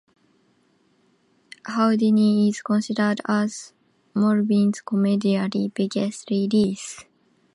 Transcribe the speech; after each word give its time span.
"Houdini" 1.67 2.49
is 2.49 2.63
considered 2.63 3.21
as 3.27 3.71
Melvins' 4.15 4.83
commercially 4.83 5.67
biggest 5.75 6.31
release. 6.31 7.05